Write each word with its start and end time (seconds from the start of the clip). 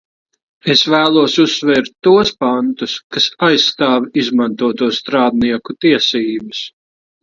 Es 0.73 0.79
vēlos 0.93 1.35
uzsvērt 1.43 1.91
tos 2.07 2.33
pantus, 2.45 2.97
kas 3.13 3.29
aizstāv 3.51 4.11
izmantoto 4.25 4.93
strādnieku 5.01 5.81
tiesības. 5.87 6.69